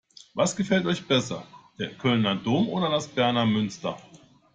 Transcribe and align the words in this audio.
Was 0.33 0.55
gefällt 0.55 0.87
euch 0.87 1.05
besser: 1.05 1.45
Der 1.77 1.91
Kölner 1.93 2.35
Dom 2.35 2.69
oder 2.69 2.89
der 2.89 3.07
Berner 3.13 3.45
Münster? 3.45 3.99